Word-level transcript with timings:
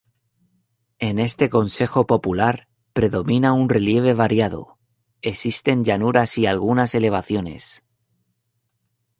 En 0.97 1.19
este 1.19 1.51
consejo 1.51 2.07
popular 2.07 2.67
predomina 2.91 3.53
un 3.53 3.69
relieve 3.69 4.15
variado, 4.15 4.79
existen 5.21 5.83
llanuras 5.83 6.39
y 6.39 6.47
algunas 6.47 6.95
elevaciones. 6.95 7.83